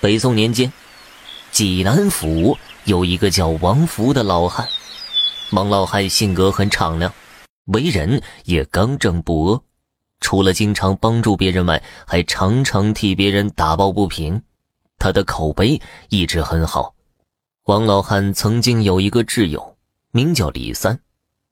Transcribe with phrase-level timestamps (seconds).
[0.00, 0.72] 北宋年间，
[1.52, 4.66] 济南府有一个叫王福的老汉。
[5.52, 7.12] 王老汉性格很敞亮，
[7.66, 9.62] 为人也刚正不阿。
[10.18, 14.42] 除了经常帮助别人外，还常常替别人打抱不平。
[14.98, 15.78] 他的口碑
[16.08, 16.94] 一直很好。
[17.64, 19.76] 王老汉曾经有一个挚友，
[20.12, 20.98] 名叫李三。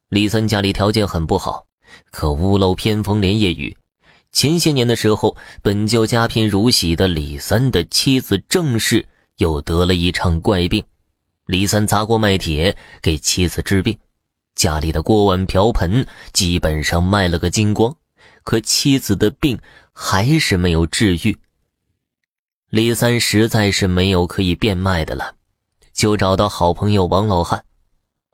[0.09, 1.67] 李三家里条件很不好，
[2.11, 3.77] 可屋漏偏逢连夜雨。
[4.31, 9.05] 前些年的时候，本就家贫如洗的李三的妻子郑氏
[9.39, 10.85] 又得了一场怪病。
[11.47, 13.99] 李三砸锅卖铁给妻子治病，
[14.55, 17.97] 家里的锅碗瓢盆基本上卖了个精光，
[18.45, 19.59] 可妻子的病
[19.93, 21.37] 还是没有治愈。
[22.69, 25.35] 李三实在是没有可以变卖的了，
[25.95, 27.65] 就找到好朋友王老汉。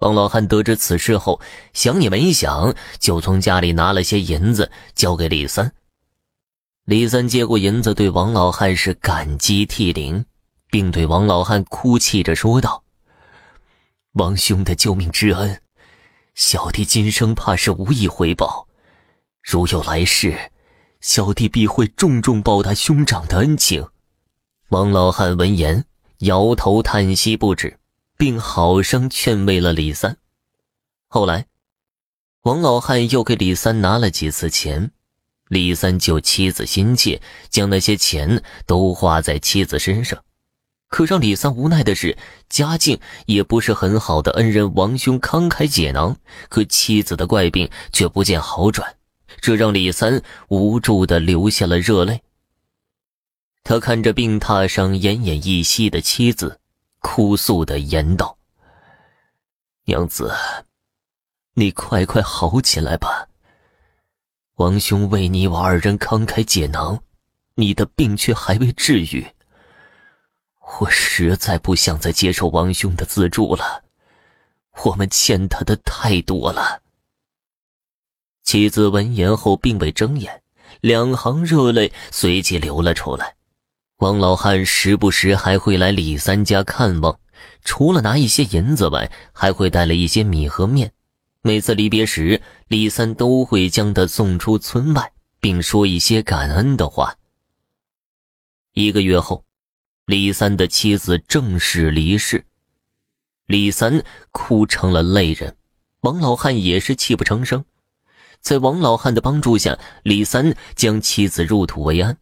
[0.00, 1.40] 王老汉得知此事后，
[1.72, 5.72] 想也没想，就从家里拿了些银子交给李三。
[6.84, 10.26] 李三接过银子，对王老汉是感激涕零，
[10.70, 12.84] 并对王老汉哭泣着说道
[14.12, 15.62] ：“王兄的救命之恩，
[16.34, 18.68] 小弟今生怕是无以回报。
[19.42, 20.50] 如有来世，
[21.00, 23.88] 小弟必会重重报答兄长的恩情。”
[24.68, 25.86] 王老汉闻言，
[26.18, 27.78] 摇头叹息不止，
[28.18, 30.18] 并好生劝慰了李三。
[31.08, 31.46] 后来，
[32.42, 34.90] 王老汉又给李三拿了几次钱。
[35.48, 40.22] 李三救妻子心切，将那些钱都花在妻子身上。
[40.88, 42.16] 可让李三无奈的是，
[42.48, 46.16] 家境也不是很好的恩人王兄慷慨解囊，
[46.48, 48.96] 可妻子的怪病却不见好转，
[49.40, 52.22] 这让李三无助的流下了热泪。
[53.64, 56.60] 他看着病榻上奄奄一息的妻子，
[57.00, 58.38] 哭诉的言道
[59.86, 60.32] ：“娘子，
[61.54, 63.26] 你快快好起来吧。”
[64.56, 67.00] 王兄为你我二人慷慨解囊，
[67.56, 69.26] 你的病却还未治愈。
[70.78, 73.82] 我实在不想再接受王兄的资助了，
[74.84, 76.82] 我们欠他的太多了。
[78.44, 80.42] 妻子闻言后并未睁眼，
[80.80, 83.34] 两行热泪随即流了出来。
[83.96, 87.18] 王老汉时不时还会来李三家看望，
[87.64, 90.92] 除了拿一些银子外，还会带了一些米和面。
[91.46, 97.18] 每次离别时，李三都会将他送出村外，并说一些感恩的话。
[98.72, 99.44] 一个月后，
[100.06, 102.46] 李三的妻子正式离世，
[103.44, 105.54] 李三哭成了泪人，
[106.00, 107.62] 王老汉也是泣不成声。
[108.40, 112.16] 在王老汉的帮助下，李三将妻子入土为安。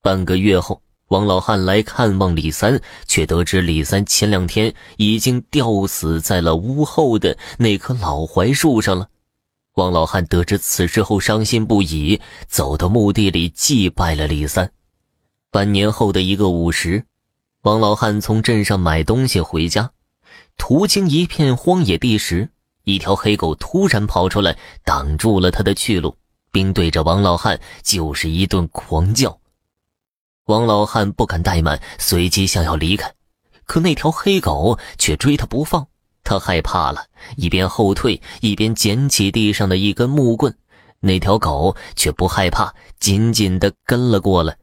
[0.00, 0.80] 半个月后。
[1.08, 9.08] 王老汉来看望李三，却得知李三前两天已经吊死在了屋后的那棵老槐树上了。
[9.74, 14.72] 王老汉得知此事后，伤心不已，走到墓地里祭拜了李三。
[15.52, 17.04] 半年后的一个午时，
[17.62, 19.92] 王老汉从镇上买东西回家，
[20.56, 22.48] 途经一片荒野地时，
[22.82, 26.16] 一条黑狗突然跑出来，挡住了他的去路，
[26.50, 29.38] 并对着王老汉就是一顿狂叫。
[30.46, 33.12] 王老汉不敢怠慢，随即想要离开，
[33.64, 35.88] 可那条黑狗却追他不放。
[36.22, 37.04] 他害怕了，
[37.36, 40.56] 一边后退，一边捡起地上的一根木棍。
[41.00, 44.56] 那条狗却不害怕，紧紧地跟了过来。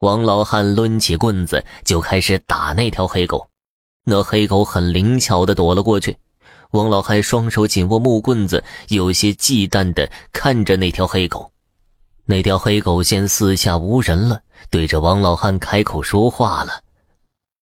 [0.00, 3.48] 王老汉抡起棍子就开始打那条黑狗，
[4.04, 6.18] 那黑狗很灵巧地躲了过去。
[6.72, 11.50] 王老汉双手紧握木棍子，有些忌惮地看着那条黑狗。
[12.26, 16.84] 那条黑狗见四下无人了，对着王老汉开口说话了：“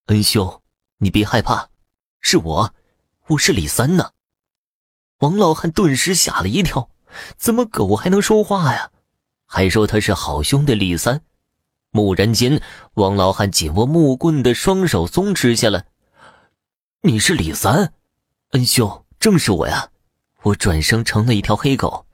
[0.07, 0.61] 恩兄，
[0.99, 1.71] 你别害怕，
[2.21, 2.75] 是我，
[3.29, 4.11] 我是李三呢。”
[5.21, 6.91] 王老汉顿时吓了一跳，
[7.39, 8.91] 怎么狗还能说话呀？
[9.47, 11.23] 还说他是好兄弟李三。
[11.93, 12.61] 蓦然间，
[12.95, 15.87] 王老汉紧握木棍的双手松弛下来
[17.01, 17.95] ：“你是李三，
[18.51, 19.89] 恩兄，正是我呀！
[20.43, 22.05] 我转生成了一条黑狗，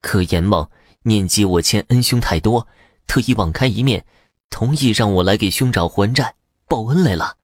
[0.00, 0.70] 可阎王……”
[1.04, 2.66] 念及我欠恩兄太多，
[3.06, 4.04] 特意网开一面，
[4.50, 6.34] 同意让我来给兄长还债
[6.66, 7.36] 报恩来了。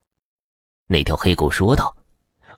[0.86, 1.96] 那条黑狗说道。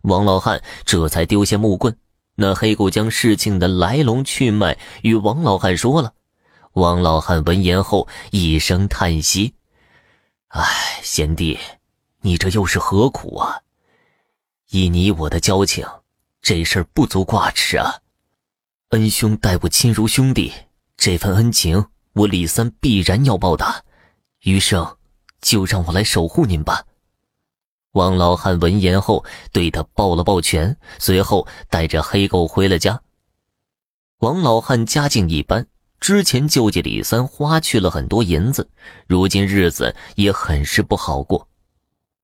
[0.02, 1.96] 王老汉这才丢下木棍。
[2.36, 6.12] 那黑狗将事情的来龙去脉与王老汉说了。
[6.74, 9.54] 王老汉闻言后一声叹息
[10.48, 11.58] ：“唉，贤弟，
[12.20, 13.62] 你这又是何苦啊？
[14.70, 15.84] 以你我的交情，
[16.40, 17.96] 这事儿不足挂齿啊。
[18.90, 20.52] 恩兄待我亲如兄弟。”
[20.96, 23.82] 这份恩情，我李三必然要报答。
[24.42, 24.96] 余生，
[25.40, 26.84] 就让我来守护您吧。
[27.92, 33.00] 王老汉闻言后，对他抱了抱拳，随后带着黑狗回了家。
[34.18, 35.66] 王老汉家境一般，
[35.98, 38.68] 之前救济李三花去了很多银子，
[39.06, 41.48] 如今日子也很是不好过。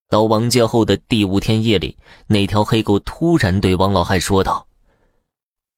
[0.09, 4.67] 到王家后的第五天夜里，那条黑狗突然对王老汉说道：“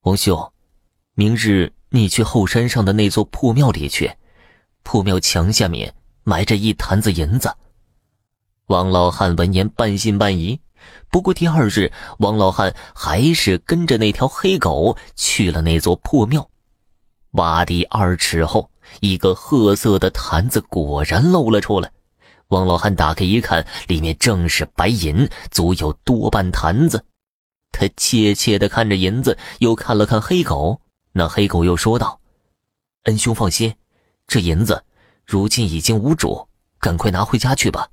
[0.03, 0.53] 王兄，
[1.15, 4.13] 明日你去后山上的那座破庙里去，
[4.83, 7.55] 破庙墙下面埋着一坛子银子。”
[8.67, 10.59] 王老汉闻言半信半疑。
[11.11, 16.50] 不过第二日，王老汉还是跟着那条黑狗去了那座破庙。
[17.32, 21.91] 挖地二尺后，一个褐色的坛子果然露了出来。
[22.49, 27.05] 王老汉打开一看，里面正是白银，足有多半坛子。
[27.73, 30.81] 他怯怯地看着银子，又看了看黑狗。
[31.12, 32.20] 那黑狗又说道
[33.05, 33.75] ：“恩兄放心，
[34.27, 34.85] 这银子
[35.26, 36.49] 如今已经无主，
[36.79, 37.88] 赶快拿回家去吧。”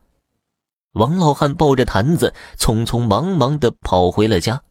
[0.94, 4.62] 王老汉抱着坛子，匆匆忙忙地跑回了家。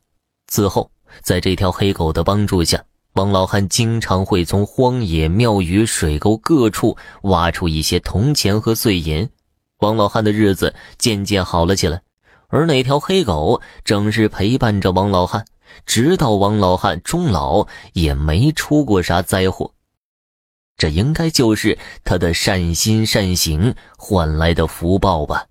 [0.46, 0.90] 此后，
[1.22, 2.84] 在这条黑狗的帮助下，
[3.14, 9.30] 王老汉经常会从荒野、庙宇、水沟各处挖出一些铜钱和碎银。
[9.78, 12.02] 王老汉的日子渐渐好了起来，
[12.48, 15.46] 而那条黑狗整日陪伴着王老汉，
[15.86, 19.72] 直到王老汉终老也没出过啥灾祸。
[20.80, 25.50] 这应该就是他的善心善行换来的福报吧。